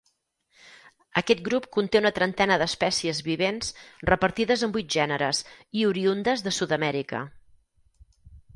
Aquest 1.21 1.43
grup 1.47 1.67
conté 1.77 2.01
una 2.03 2.11
trentena 2.15 2.57
d'espècies 2.61 3.19
vivents 3.29 3.69
repartides 4.11 4.65
en 4.69 4.75
vuit 4.79 4.89
gèneres 4.97 5.45
i 5.83 5.87
oriündes 5.93 6.45
de 6.49 6.57
Sud-amèrica. 6.61 7.25